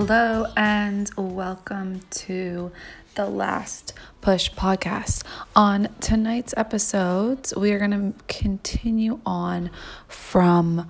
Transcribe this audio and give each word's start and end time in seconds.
Hello, 0.00 0.46
and 0.56 1.10
welcome 1.16 2.02
to 2.10 2.70
the 3.16 3.26
Last 3.26 3.94
Push 4.20 4.52
podcast. 4.52 5.24
On 5.56 5.88
tonight's 6.00 6.54
episode, 6.56 7.52
we 7.56 7.72
are 7.72 7.80
going 7.80 7.90
to 7.90 8.14
continue 8.28 9.18
on 9.26 9.72
from 10.06 10.88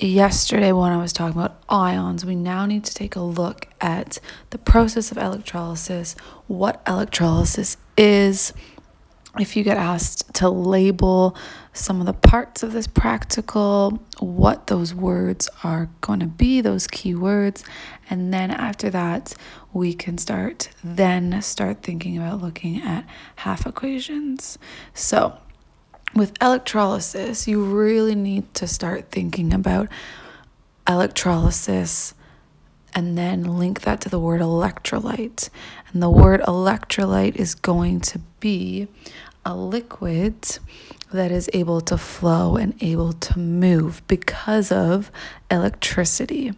yesterday 0.00 0.72
when 0.72 0.92
I 0.92 0.96
was 0.96 1.12
talking 1.12 1.38
about 1.38 1.62
ions. 1.68 2.24
We 2.24 2.34
now 2.34 2.64
need 2.64 2.84
to 2.84 2.94
take 2.94 3.16
a 3.16 3.20
look 3.20 3.68
at 3.82 4.18
the 4.48 4.56
process 4.56 5.10
of 5.12 5.18
electrolysis, 5.18 6.16
what 6.46 6.80
electrolysis 6.88 7.76
is 7.98 8.54
if 9.38 9.56
you 9.56 9.64
get 9.64 9.78
asked 9.78 10.34
to 10.34 10.48
label 10.48 11.34
some 11.72 12.00
of 12.00 12.06
the 12.06 12.12
parts 12.12 12.62
of 12.62 12.72
this 12.72 12.86
practical, 12.86 14.02
what 14.18 14.66
those 14.66 14.94
words 14.94 15.48
are 15.64 15.88
going 16.02 16.20
to 16.20 16.26
be, 16.26 16.60
those 16.60 16.86
key 16.86 17.14
words, 17.14 17.64
and 18.10 18.32
then 18.32 18.50
after 18.50 18.90
that, 18.90 19.34
we 19.72 19.94
can 19.94 20.18
start 20.18 20.68
then 20.84 21.40
start 21.40 21.82
thinking 21.82 22.18
about 22.18 22.42
looking 22.42 22.82
at 22.82 23.06
half 23.36 23.66
equations. 23.66 24.58
So, 24.92 25.38
with 26.14 26.34
electrolysis, 26.42 27.48
you 27.48 27.64
really 27.64 28.14
need 28.14 28.52
to 28.54 28.66
start 28.66 29.10
thinking 29.10 29.54
about 29.54 29.88
electrolysis 30.86 32.12
and 32.94 33.16
then 33.16 33.58
link 33.58 33.82
that 33.82 34.00
to 34.02 34.08
the 34.08 34.18
word 34.18 34.40
electrolyte. 34.40 35.48
And 35.92 36.02
the 36.02 36.10
word 36.10 36.40
electrolyte 36.42 37.36
is 37.36 37.54
going 37.54 38.00
to 38.02 38.18
be 38.40 38.88
a 39.44 39.56
liquid 39.56 40.58
that 41.12 41.30
is 41.30 41.48
able 41.52 41.80
to 41.82 41.98
flow 41.98 42.56
and 42.56 42.80
able 42.82 43.12
to 43.12 43.38
move 43.38 44.02
because 44.06 44.72
of 44.72 45.10
electricity. 45.50 46.52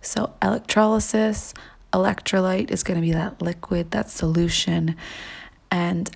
So, 0.00 0.34
electrolysis, 0.42 1.52
electrolyte 1.92 2.70
is 2.70 2.82
going 2.82 2.96
to 2.96 3.06
be 3.06 3.12
that 3.12 3.42
liquid, 3.42 3.90
that 3.90 4.08
solution, 4.08 4.96
and 5.70 6.10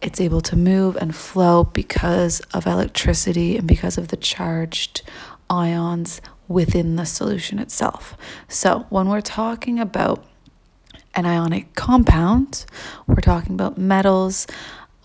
it's 0.00 0.20
able 0.20 0.40
to 0.42 0.56
move 0.56 0.96
and 0.96 1.14
flow 1.14 1.64
because 1.64 2.40
of 2.52 2.66
electricity 2.66 3.56
and 3.56 3.66
because 3.66 3.98
of 3.98 4.08
the 4.08 4.16
charged 4.16 5.02
ions 5.50 6.20
within 6.48 6.96
the 6.96 7.06
solution 7.06 7.58
itself. 7.58 8.16
So, 8.48 8.86
when 8.88 9.08
we're 9.08 9.20
talking 9.20 9.78
about 9.78 10.24
an 11.14 11.26
ionic 11.26 11.74
compound, 11.74 12.64
we're 13.06 13.16
talking 13.16 13.54
about 13.54 13.78
metals 13.78 14.46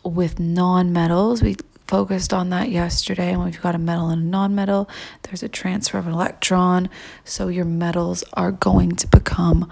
with 0.04 0.40
non-metals. 0.40 1.42
We 1.42 1.58
focused 1.88 2.34
on 2.34 2.50
that 2.50 2.70
yesterday. 2.70 3.36
When 3.36 3.46
we've 3.46 3.62
got 3.62 3.76
a 3.76 3.80
metal 3.80 4.10
and 4.10 4.22
a 4.22 4.26
non-metal, 4.26 4.90
there's 5.24 5.44
a 5.44 5.50
transfer 5.50 5.98
of 5.98 6.08
an 6.08 6.14
electron. 6.14 6.90
So 7.24 7.48
your 7.48 7.66
metals 7.66 8.24
are 8.34 8.52
going 8.52 8.96
to 8.98 9.08
become 9.08 9.70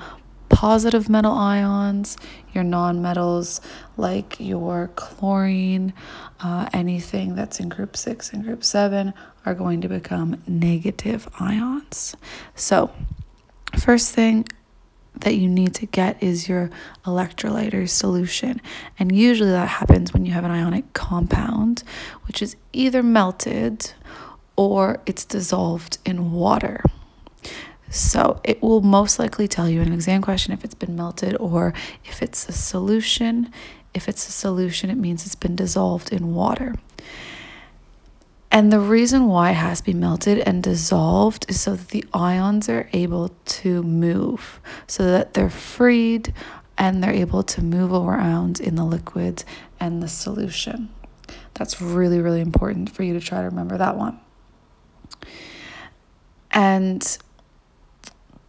positive 0.49 1.09
metal 1.09 1.33
ions. 1.33 2.17
Your 2.53 2.63
non-metals, 2.63 3.61
like 3.97 4.39
your 4.39 4.91
chlorine, 4.95 5.93
uh, 6.41 6.69
anything 6.73 7.35
that's 7.35 7.59
in 7.59 7.69
group 7.69 7.95
six 7.95 8.33
and 8.33 8.43
group 8.43 8.63
seven, 8.63 9.13
are 9.45 9.53
going 9.53 9.81
to 9.81 9.89
become 9.89 10.41
negative 10.47 11.27
ions. 11.39 12.15
So, 12.55 12.91
first 13.77 14.13
thing 14.13 14.47
that 15.15 15.35
you 15.35 15.47
need 15.47 15.73
to 15.75 15.85
get 15.85 16.21
is 16.21 16.47
your 16.47 16.69
electrolyte 17.05 17.89
solution. 17.89 18.61
And 18.97 19.13
usually 19.13 19.51
that 19.51 19.67
happens 19.67 20.13
when 20.13 20.25
you 20.25 20.31
have 20.33 20.45
an 20.45 20.51
ionic 20.51 20.93
compound, 20.93 21.83
which 22.27 22.41
is 22.41 22.55
either 22.73 23.03
melted 23.03 23.93
or 24.55 25.01
it's 25.05 25.25
dissolved 25.25 25.97
in 26.05 26.31
water. 26.31 26.83
So 27.89 28.39
it 28.43 28.61
will 28.61 28.81
most 28.81 29.19
likely 29.19 29.47
tell 29.47 29.69
you 29.69 29.81
in 29.81 29.87
an 29.87 29.93
exam 29.93 30.21
question 30.21 30.53
if 30.53 30.63
it's 30.63 30.75
been 30.75 30.95
melted 30.95 31.35
or 31.39 31.73
if 32.05 32.21
it's 32.21 32.47
a 32.47 32.53
solution. 32.53 33.51
If 33.93 34.07
it's 34.07 34.27
a 34.29 34.31
solution, 34.31 34.89
it 34.89 34.95
means 34.95 35.25
it's 35.25 35.35
been 35.35 35.57
dissolved 35.57 36.13
in 36.13 36.33
water. 36.33 36.75
And 38.53 38.71
the 38.71 38.81
reason 38.81 39.27
why 39.27 39.51
it 39.51 39.55
has 39.55 39.79
to 39.79 39.85
be 39.85 39.93
melted 39.93 40.39
and 40.39 40.61
dissolved 40.61 41.45
is 41.49 41.61
so 41.61 41.75
that 41.75 41.87
the 41.89 42.03
ions 42.13 42.67
are 42.67 42.89
able 42.91 43.29
to 43.45 43.81
move, 43.81 44.59
so 44.87 45.03
that 45.05 45.33
they're 45.33 45.49
freed 45.49 46.33
and 46.77 47.01
they're 47.01 47.13
able 47.13 47.43
to 47.43 47.61
move 47.61 47.93
around 47.93 48.59
in 48.59 48.75
the 48.75 48.83
liquid 48.83 49.45
and 49.79 50.03
the 50.03 50.07
solution. 50.09 50.89
That's 51.53 51.81
really, 51.81 52.19
really 52.19 52.41
important 52.41 52.89
for 52.89 53.03
you 53.03 53.13
to 53.13 53.21
try 53.21 53.39
to 53.39 53.45
remember 53.45 53.77
that 53.77 53.95
one. 53.95 54.19
And 56.51 57.17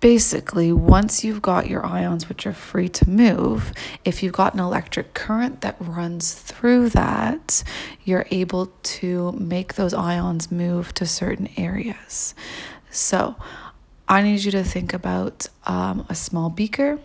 basically, 0.02 0.72
once 0.72 1.22
you've 1.22 1.40
got 1.40 1.70
your 1.70 1.86
ions 1.86 2.28
which 2.28 2.44
are 2.44 2.52
free 2.52 2.88
to 2.88 3.08
move, 3.08 3.72
if 4.04 4.22
you've 4.22 4.32
got 4.32 4.52
an 4.52 4.60
electric 4.60 5.14
current 5.14 5.62
that 5.62 5.76
runs 5.78 6.34
through 6.34 6.90
that, 6.90 7.62
you're 8.04 8.26
able 8.32 8.66
to 8.82 9.32
make 9.32 9.76
those 9.76 9.94
ions 9.94 10.50
move 10.50 10.92
to 10.92 11.06
certain 11.06 11.48
areas. 11.56 12.34
So, 12.90 13.36
I 14.08 14.20
need 14.22 14.44
you 14.44 14.50
to 14.50 14.64
think 14.64 14.92
about 14.92 15.48
um, 15.64 16.04
a 16.10 16.14
small 16.14 16.50
beaker 16.50 16.98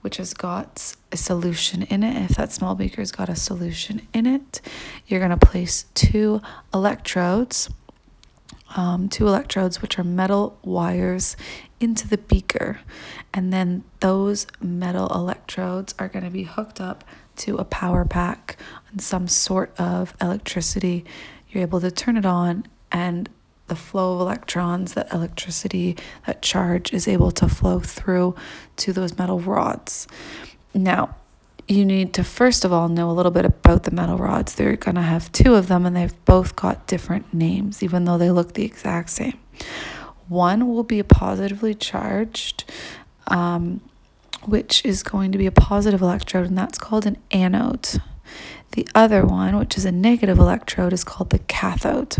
which 0.00 0.18
has 0.18 0.32
got 0.32 0.94
a 1.10 1.16
solution 1.16 1.82
in 1.82 2.04
it. 2.04 2.30
If 2.30 2.36
that 2.36 2.52
small 2.52 2.76
beaker's 2.76 3.10
got 3.10 3.28
a 3.28 3.34
solution 3.34 4.06
in 4.14 4.26
it, 4.26 4.60
you're 5.08 5.18
going 5.18 5.36
to 5.36 5.46
place 5.46 5.86
two 5.94 6.40
electrodes 6.72 7.68
um, 8.76 9.08
two 9.08 9.26
electrodes, 9.26 9.80
which 9.80 9.98
are 9.98 10.04
metal 10.04 10.58
wires, 10.62 11.36
into 11.80 12.08
the 12.08 12.18
beaker. 12.18 12.80
And 13.32 13.52
then 13.52 13.84
those 14.00 14.46
metal 14.60 15.08
electrodes 15.08 15.94
are 15.98 16.08
going 16.08 16.24
to 16.24 16.30
be 16.30 16.44
hooked 16.44 16.80
up 16.80 17.04
to 17.36 17.56
a 17.56 17.64
power 17.64 18.04
pack 18.04 18.56
and 18.90 19.00
some 19.00 19.28
sort 19.28 19.78
of 19.78 20.14
electricity. 20.20 21.04
You're 21.50 21.62
able 21.62 21.80
to 21.80 21.90
turn 21.90 22.16
it 22.16 22.26
on, 22.26 22.66
and 22.90 23.28
the 23.68 23.76
flow 23.76 24.14
of 24.14 24.20
electrons, 24.20 24.94
that 24.94 25.12
electricity, 25.12 25.96
that 26.26 26.42
charge 26.42 26.92
is 26.92 27.06
able 27.06 27.30
to 27.32 27.48
flow 27.48 27.80
through 27.80 28.34
to 28.76 28.92
those 28.92 29.16
metal 29.18 29.40
rods. 29.40 30.08
Now, 30.74 31.16
you 31.68 31.84
need 31.84 32.14
to 32.14 32.24
first 32.24 32.64
of 32.64 32.72
all 32.72 32.88
know 32.88 33.10
a 33.10 33.12
little 33.12 33.30
bit 33.30 33.44
about 33.44 33.84
the 33.84 33.90
metal 33.90 34.16
rods. 34.16 34.54
They're 34.54 34.76
going 34.76 34.94
to 34.94 35.02
have 35.02 35.30
two 35.32 35.54
of 35.54 35.68
them, 35.68 35.84
and 35.84 35.94
they've 35.94 36.24
both 36.24 36.56
got 36.56 36.86
different 36.86 37.32
names, 37.32 37.82
even 37.82 38.04
though 38.04 38.18
they 38.18 38.30
look 38.30 38.54
the 38.54 38.64
exact 38.64 39.10
same. 39.10 39.38
One 40.28 40.68
will 40.68 40.82
be 40.82 41.02
positively 41.02 41.74
charged, 41.74 42.64
um, 43.28 43.80
which 44.44 44.84
is 44.84 45.02
going 45.02 45.32
to 45.32 45.38
be 45.38 45.46
a 45.46 45.52
positive 45.52 46.02
electrode, 46.02 46.46
and 46.46 46.56
that's 46.56 46.78
called 46.78 47.06
an 47.06 47.18
anode. 47.30 48.00
The 48.72 48.88
other 48.94 49.24
one, 49.24 49.56
which 49.58 49.76
is 49.76 49.84
a 49.84 49.92
negative 49.92 50.38
electrode, 50.38 50.92
is 50.92 51.04
called 51.04 51.30
the 51.30 51.38
cathode. 51.40 52.16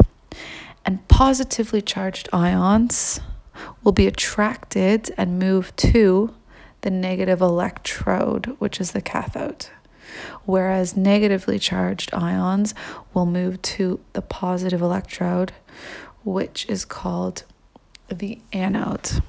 And 0.84 1.06
positively 1.09 1.82
charged 1.82 2.28
ions 2.32 3.20
will 3.82 3.92
be 3.92 4.06
attracted 4.06 5.12
and 5.19 5.38
move 5.38 5.75
to 5.76 6.34
the 6.83 6.91
negative 6.91 7.41
electrode, 7.41 8.56
which 8.59 8.81
is 8.81 8.93
the 8.93 9.00
cathode. 9.00 9.66
Whereas 10.44 10.97
negatively 10.97 11.59
charged 11.59 12.15
ions 12.15 12.75
will 13.12 13.27
move 13.27 13.61
to 13.62 14.00
the 14.15 14.22
positive 14.22 14.81
electrode, 14.81 15.53
which 16.25 16.66
is 16.69 16.84
called 16.84 17.44
the 18.09 18.41
anode. 18.53 19.22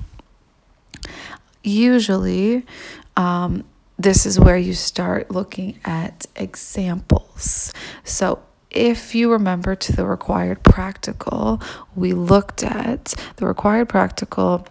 Usually, 1.63 2.65
um, 3.17 3.65
this 3.97 4.25
is 4.25 4.39
where 4.39 4.57
you 4.57 4.73
start 4.73 5.29
looking 5.29 5.79
at 5.83 6.25
examples. 6.35 7.73
So, 8.05 8.39
if 8.71 9.15
you 9.15 9.31
remember 9.31 9.75
to 9.75 9.91
the 9.91 10.05
required 10.05 10.63
practical, 10.63 11.61
we 11.95 12.13
looked 12.13 12.63
at 12.63 13.13
the 13.37 13.45
required 13.45 13.89
practical 13.89 14.67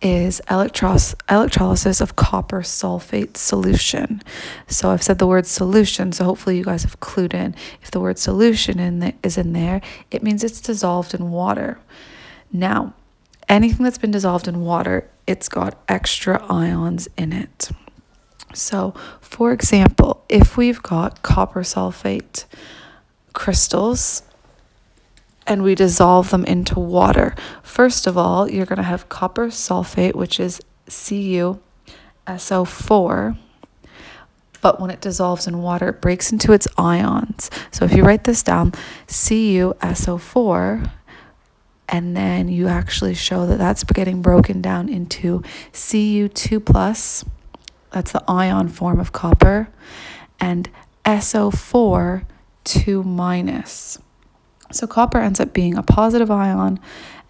is 0.00 0.40
electros- 0.48 1.14
electrolysis 1.30 2.00
of 2.00 2.16
copper 2.16 2.62
sulfate 2.62 3.36
solution. 3.36 4.22
So 4.66 4.90
I've 4.90 5.02
said 5.02 5.18
the 5.18 5.26
word 5.26 5.46
solution, 5.46 6.12
so 6.12 6.24
hopefully 6.24 6.58
you 6.58 6.64
guys 6.64 6.82
have 6.84 7.00
clued 7.00 7.34
in. 7.34 7.54
If 7.82 7.90
the 7.90 8.00
word 8.00 8.18
solution 8.18 8.78
in 8.78 9.00
the, 9.00 9.14
is 9.22 9.38
in 9.38 9.52
there, 9.52 9.80
it 10.10 10.22
means 10.22 10.44
it's 10.44 10.60
dissolved 10.60 11.14
in 11.14 11.30
water. 11.30 11.78
Now, 12.52 12.94
anything 13.48 13.84
that's 13.84 13.98
been 13.98 14.10
dissolved 14.10 14.48
in 14.48 14.60
water, 14.60 15.08
it's 15.26 15.48
got 15.48 15.82
extra 15.88 16.44
ions 16.50 17.08
in 17.16 17.32
it. 17.32 17.70
So, 18.52 18.94
for 19.20 19.52
example, 19.52 20.24
if 20.28 20.56
we've 20.56 20.82
got 20.82 21.22
copper 21.22 21.62
sulfate 21.62 22.44
crystals 23.32 24.22
and 25.46 25.62
we 25.62 25.74
dissolve 25.74 26.30
them 26.30 26.44
into 26.44 26.80
water. 26.80 27.34
First 27.62 28.06
of 28.06 28.16
all, 28.16 28.50
you're 28.50 28.66
going 28.66 28.78
to 28.78 28.82
have 28.82 29.08
copper 29.08 29.48
sulfate, 29.48 30.14
which 30.14 30.40
is 30.40 30.60
CuSO4. 30.88 33.38
But 34.60 34.80
when 34.80 34.90
it 34.90 35.02
dissolves 35.02 35.46
in 35.46 35.60
water, 35.60 35.90
it 35.90 36.00
breaks 36.00 36.32
into 36.32 36.52
its 36.52 36.66
ions. 36.78 37.50
So 37.70 37.84
if 37.84 37.92
you 37.92 38.02
write 38.02 38.24
this 38.24 38.42
down, 38.42 38.72
CuSO4 39.06 40.90
and 41.88 42.16
then 42.16 42.48
you 42.48 42.68
actually 42.68 43.14
show 43.14 43.46
that 43.46 43.58
that's 43.58 43.84
getting 43.84 44.22
broken 44.22 44.62
down 44.62 44.88
into 44.88 45.42
Cu2 45.72 46.64
plus, 46.64 47.24
that's 47.90 48.12
the 48.12 48.24
ion 48.26 48.68
form 48.68 48.98
of 48.98 49.12
copper, 49.12 49.68
and 50.40 50.70
SO4 51.04 52.24
2 52.64 53.02
minus. 53.02 53.98
So 54.74 54.86
copper 54.86 55.18
ends 55.18 55.38
up 55.38 55.52
being 55.52 55.76
a 55.76 55.82
positive 55.82 56.30
ion 56.30 56.80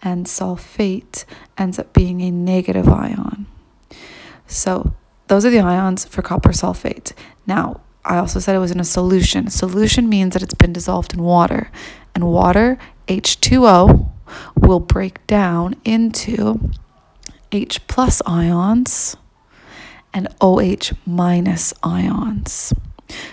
and 0.02 0.26
sulfate 0.26 1.24
ends 1.58 1.78
up 1.78 1.92
being 1.92 2.20
a 2.22 2.30
negative 2.30 2.88
ion. 2.88 3.46
So 4.46 4.94
those 5.28 5.44
are 5.44 5.50
the 5.50 5.60
ions 5.60 6.04
for 6.04 6.22
copper 6.22 6.50
sulfate. 6.50 7.12
Now, 7.46 7.80
I 8.04 8.16
also 8.16 8.38
said 8.38 8.54
it 8.54 8.60
was 8.60 8.70
in 8.70 8.80
a 8.80 8.84
solution. 8.84 9.48
Solution 9.48 10.08
means 10.08 10.34
that 10.34 10.42
it's 10.42 10.54
been 10.54 10.72
dissolved 10.72 11.14
in 11.14 11.22
water, 11.22 11.70
and 12.14 12.24
water, 12.24 12.78
H2O, 13.08 14.10
will 14.56 14.80
break 14.80 15.26
down 15.26 15.76
into 15.84 16.70
H 17.50 17.86
plus 17.86 18.20
ions 18.26 19.16
and 20.12 20.28
OH 20.40 20.92
minus 21.06 21.72
ions. 21.82 22.72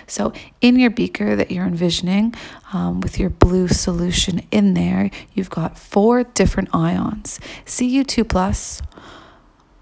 So, 0.06 0.32
in 0.60 0.78
your 0.78 0.90
beaker 0.90 1.36
that 1.36 1.50
you're 1.50 1.66
envisioning 1.66 2.34
um, 2.72 3.00
with 3.00 3.18
your 3.18 3.30
blue 3.30 3.68
solution 3.68 4.46
in 4.50 4.74
there, 4.74 5.10
you've 5.34 5.50
got 5.50 5.78
four 5.78 6.24
different 6.24 6.70
ions 6.72 7.38
Cu2 7.66 8.28
plus, 8.28 8.82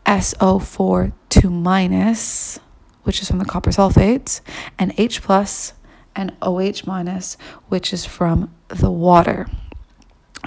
SO4 0.07 1.13
2 1.29 1.51
minus, 1.51 2.59
which 3.05 3.23
is 3.23 3.29
from 3.29 3.39
the 3.39 3.45
copper 3.45 3.71
sulfates, 3.71 4.41
and 4.79 4.93
H 4.99 5.23
plus 5.23 5.73
and 6.17 6.37
OH 6.43 6.87
minus, 6.87 7.37
which 7.69 7.93
is 7.93 8.05
from 8.05 8.53
the 8.69 8.91
water. 8.91 9.47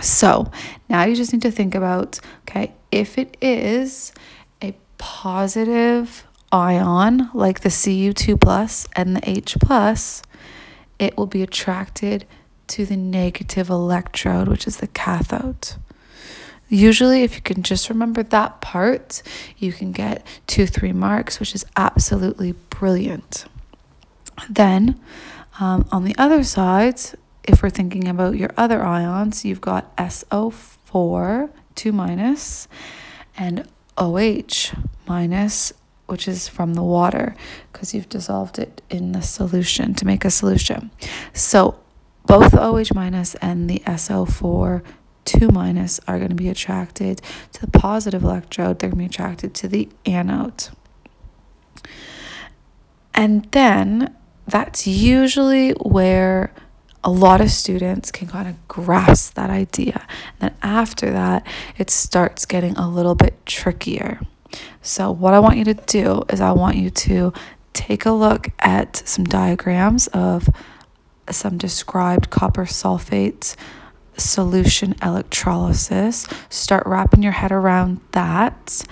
So 0.02 0.52
now 0.90 1.06
you 1.06 1.16
just 1.16 1.34
need 1.34 1.42
to 1.44 1.52
think 1.52 1.76
about 1.76 2.20
okay, 2.42 2.74
if 2.92 3.18
it 3.18 3.38
is 3.42 4.12
a 4.62 4.76
positive 4.98 6.26
ion 6.54 7.32
like 7.34 7.62
the 7.62 7.70
Cu2 7.70 8.40
plus 8.40 8.88
and 8.96 9.16
the 9.16 9.30
H 9.30 9.58
plus, 9.60 10.22
it 11.00 11.18
will 11.18 11.26
be 11.26 11.42
attracted 11.42 12.26
to 12.68 12.86
the 12.86 12.96
negative 12.96 13.70
electrode, 13.70 14.48
which 14.48 14.68
is 14.68 14.78
the 14.78 14.88
cathode. 14.88 15.74
Usually, 16.70 17.24
if 17.24 17.36
you 17.36 17.42
can 17.42 17.62
just 17.62 17.90
remember 17.90 18.24
that 18.24 18.62
part, 18.62 19.22
you 19.58 19.74
can 19.74 19.92
get 19.92 20.26
two, 20.48 20.66
three 20.66 20.94
marks, 20.94 21.40
which 21.40 21.54
is 21.54 21.66
absolutely 21.76 22.54
brilliant. 22.70 23.46
Then, 24.50 25.00
um, 25.60 25.88
on 25.92 26.04
the 26.04 26.16
other 26.18 26.44
side, 26.44 27.00
if 27.44 27.62
we're 27.62 27.70
thinking 27.70 28.08
about 28.08 28.38
your 28.38 28.52
other 28.58 28.84
ions, 28.84 29.44
you've 29.44 29.62
got 29.62 29.96
SO4, 29.98 31.50
2 31.76 31.92
minus, 31.92 32.68
and 33.38 33.68
OH 33.98 34.74
minus, 35.08 35.74
which 36.14 36.28
is 36.28 36.48
from 36.48 36.76
the 36.76 36.84
water 36.84 37.36
because 37.72 37.96
you've 37.96 38.08
dissolved 38.08 38.60
it 38.60 38.84
in 38.92 39.14
the 39.14 39.22
solution 39.24 39.96
to 39.96 40.06
make 40.06 40.24
a 40.24 40.30
solution. 40.30 40.92
So 41.34 41.80
both 42.28 42.54
OH 42.54 42.94
minus 42.94 43.34
and 43.36 43.68
the 43.68 43.80
SO4 43.88 44.84
2 45.26 45.48
minus 45.50 46.00
are 46.08 46.20
going 46.20 46.30
to 46.30 46.36
be 46.36 46.50
attracted 46.50 47.20
to 47.54 47.62
the 47.62 47.80
positive 47.80 48.24
electrode. 48.24 48.78
They're 48.78 48.92
going 48.92 49.10
to 49.10 49.10
be 49.10 49.16
attracted 49.16 49.56
to 49.56 49.68
the 49.68 49.90
anode. 50.06 50.70
And 53.16 53.46
then 53.52 54.16
that's 54.48 54.86
usually 54.86 55.72
where 55.72 56.54
a 57.04 57.10
lot 57.10 57.42
of 57.42 57.50
students 57.50 58.12
can 58.12 58.28
kind 58.28 58.48
of 58.48 58.68
grasp 58.68 59.34
that 59.34 59.50
idea. 59.50 60.06
And 60.40 60.52
then 60.52 60.58
after 60.62 61.12
that, 61.12 61.48
it 61.80 61.90
starts 61.90 62.46
getting 62.46 62.76
a 62.78 62.88
little 62.88 63.16
bit 63.16 63.44
trickier. 63.48 64.22
So, 64.82 65.12
what 65.12 65.34
I 65.34 65.40
want 65.40 65.58
you 65.58 65.66
to 65.66 65.74
do 65.74 66.24
is, 66.30 66.42
I 66.42 66.52
want 66.52 66.78
you 66.78 66.90
to 66.90 67.34
take 67.74 68.06
a 68.06 68.12
look 68.12 68.50
at 68.60 68.98
some 69.08 69.26
diagrams 69.26 70.08
of 70.08 70.50
some 71.30 71.58
described 71.58 72.30
copper 72.30 72.66
sulfate 72.66 73.56
solution 74.18 74.96
electrolysis. 75.02 76.28
Start 76.50 76.86
wrapping 76.86 77.24
your 77.24 77.32
head 77.32 77.52
around 77.52 78.02
that. 78.12 78.84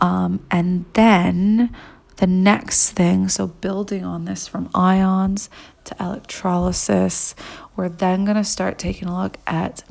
Um, 0.00 0.44
and 0.50 0.84
then 0.94 1.74
the 2.16 2.26
next 2.26 2.92
thing, 2.92 3.28
so 3.28 3.46
building 3.46 4.04
on 4.04 4.24
this 4.24 4.48
from 4.48 4.70
ions 4.74 5.50
to 5.84 5.96
electrolysis, 6.00 7.34
we're 7.76 7.88
then 7.88 8.24
going 8.24 8.36
to 8.36 8.44
start 8.44 8.78
taking 8.78 9.08
a 9.08 9.22
look 9.22 9.38
at 9.46 9.84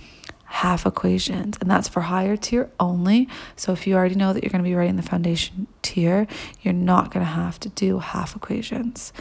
half 0.52 0.86
equations, 0.86 1.58
and 1.62 1.72
that's 1.72 1.88
for 1.88 2.02
higher 2.02 2.36
tier 2.36 2.70
only. 2.78 3.28
So 3.56 3.72
if 3.72 3.88
you 3.88 3.96
already 3.96 4.16
know 4.16 4.34
that 4.34 4.44
you're 4.44 4.52
going 4.52 4.64
to 4.64 4.70
be 4.70 4.76
writing 4.76 4.98
the 4.98 5.02
foundation 5.02 5.68
tier, 5.82 6.28
you're 6.62 6.74
not 6.74 7.12
going 7.12 7.26
to 7.26 7.32
have 7.32 7.58
to 7.62 7.70
do 7.70 8.00
half 8.00 8.36
equations. 8.36 9.14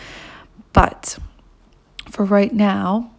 But 0.72 1.18
for 2.10 2.24
right 2.24 2.52
now, 2.52 3.12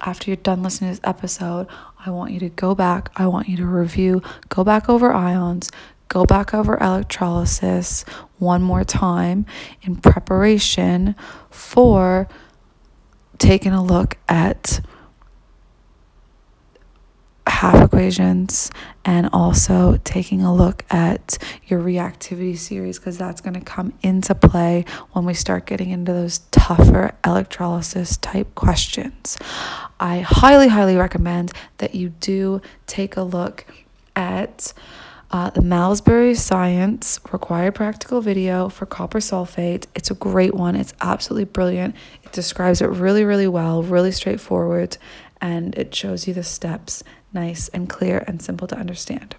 after 0.00 0.30
you're 0.30 0.36
done 0.36 0.62
listening 0.62 0.94
to 0.94 1.00
this 1.00 1.08
episode, 1.08 1.66
I 2.04 2.10
want 2.10 2.32
you 2.32 2.38
to 2.40 2.48
go 2.48 2.76
back. 2.76 3.10
I 3.16 3.26
want 3.26 3.48
you 3.48 3.56
to 3.56 3.66
review, 3.66 4.22
go 4.48 4.62
back 4.62 4.88
over 4.88 5.12
ions, 5.12 5.68
go 6.06 6.24
back 6.24 6.54
over 6.54 6.78
electrolysis 6.78 8.04
one 8.38 8.62
more 8.62 8.84
time 8.84 9.46
in 9.82 9.96
preparation 9.96 11.16
for 11.50 12.28
taking 13.38 13.72
a 13.72 13.82
look 13.82 14.16
at 14.28 14.80
half 17.56 17.82
equations 17.82 18.70
and 19.06 19.30
also 19.32 19.98
taking 20.04 20.42
a 20.42 20.54
look 20.54 20.84
at 20.90 21.38
your 21.66 21.80
reactivity 21.80 22.56
series 22.56 22.98
because 22.98 23.16
that's 23.16 23.40
going 23.40 23.54
to 23.54 23.60
come 23.60 23.94
into 24.02 24.34
play 24.34 24.84
when 25.12 25.24
we 25.24 25.32
start 25.32 25.64
getting 25.64 25.88
into 25.88 26.12
those 26.12 26.40
tougher 26.50 27.14
electrolysis 27.24 28.18
type 28.18 28.54
questions. 28.54 29.38
I 29.98 30.18
highly, 30.20 30.68
highly 30.68 30.96
recommend 30.96 31.50
that 31.78 31.94
you 31.94 32.10
do 32.10 32.60
take 32.86 33.16
a 33.16 33.22
look 33.22 33.64
at. 34.14 34.74
Uh, 35.28 35.50
the 35.50 35.60
Malmesbury 35.60 36.36
Science 36.36 37.18
required 37.32 37.74
practical 37.74 38.20
video 38.20 38.68
for 38.68 38.86
copper 38.86 39.18
sulfate. 39.18 39.86
It's 39.96 40.08
a 40.08 40.14
great 40.14 40.54
one. 40.54 40.76
It's 40.76 40.94
absolutely 41.00 41.46
brilliant. 41.46 41.96
It 42.22 42.30
describes 42.30 42.80
it 42.80 42.86
really, 42.86 43.24
really 43.24 43.48
well, 43.48 43.82
really 43.82 44.12
straightforward, 44.12 44.96
and 45.40 45.74
it 45.76 45.94
shows 45.94 46.26
you 46.26 46.34
the 46.34 46.42
steps 46.42 47.02
nice 47.32 47.68
and 47.68 47.88
clear 47.88 48.24
and 48.26 48.40
simple 48.40 48.66
to 48.68 48.76
understand. 48.76 49.36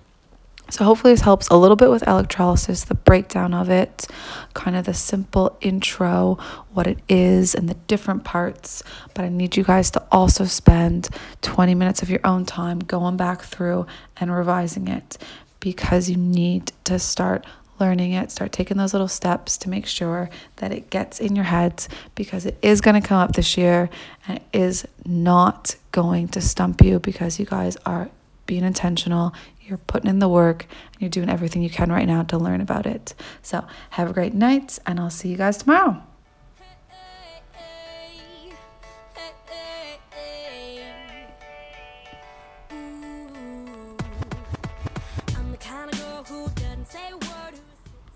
So, 0.69 0.83
hopefully, 0.83 1.13
this 1.13 1.21
helps 1.21 1.47
a 1.47 1.55
little 1.55 1.77
bit 1.77 1.89
with 1.89 2.05
electrolysis, 2.05 2.83
the 2.83 2.93
breakdown 2.93 3.53
of 3.53 3.69
it, 3.69 4.05
kind 4.53 4.75
of 4.75 4.83
the 4.83 4.93
simple 4.93 5.57
intro, 5.61 6.37
what 6.73 6.87
it 6.87 6.99
is, 7.07 7.55
and 7.55 7.69
the 7.69 7.75
different 7.87 8.25
parts. 8.25 8.83
But 9.13 9.23
I 9.23 9.29
need 9.29 9.55
you 9.55 9.63
guys 9.63 9.89
to 9.91 10.03
also 10.11 10.43
spend 10.43 11.07
20 11.41 11.73
minutes 11.73 12.01
of 12.01 12.09
your 12.09 12.19
own 12.25 12.43
time 12.43 12.79
going 12.79 13.15
back 13.15 13.43
through 13.43 13.85
and 14.17 14.35
revising 14.35 14.89
it 14.89 15.17
because 15.61 16.09
you 16.09 16.17
need 16.17 16.73
to 16.83 16.99
start 16.99 17.45
learning 17.79 18.13
it, 18.13 18.31
start 18.31 18.51
taking 18.51 18.77
those 18.77 18.93
little 18.93 19.07
steps 19.07 19.57
to 19.59 19.69
make 19.69 19.85
sure 19.85 20.29
that 20.57 20.71
it 20.71 20.89
gets 20.89 21.19
in 21.19 21.35
your 21.35 21.45
heads 21.45 21.87
because 22.15 22.45
it 22.45 22.57
is 22.61 22.81
going 22.81 22.99
to 22.99 23.07
come 23.07 23.19
up 23.19 23.33
this 23.33 23.57
year 23.57 23.89
and 24.27 24.37
it 24.37 24.45
is 24.53 24.85
not 25.05 25.75
going 25.91 26.27
to 26.29 26.41
stump 26.41 26.81
you 26.81 26.99
because 26.99 27.39
you 27.39 27.45
guys 27.45 27.77
are 27.85 28.09
being 28.45 28.63
intentional. 28.63 29.33
You're 29.61 29.77
putting 29.77 30.09
in 30.09 30.19
the 30.19 30.29
work 30.29 30.63
and 30.93 31.01
you're 31.01 31.09
doing 31.09 31.29
everything 31.29 31.61
you 31.61 31.69
can 31.69 31.91
right 31.91 32.07
now 32.07 32.23
to 32.23 32.37
learn 32.37 32.61
about 32.61 32.85
it. 32.85 33.13
So, 33.41 33.65
have 33.91 34.09
a 34.09 34.13
great 34.13 34.33
night, 34.33 34.79
and 34.85 34.99
I'll 34.99 35.09
see 35.09 35.29
you 35.29 35.37
guys 35.37 35.57
tomorrow. 35.57 36.01